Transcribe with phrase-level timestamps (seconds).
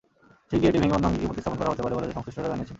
[0.49, 2.69] শিগগির এটি ভেঙে অন্য আঙ্গিকে প্রতিস্থাপন করা হতে পারে বলে সংশ্লিষ্টরা জানিয়েছেন।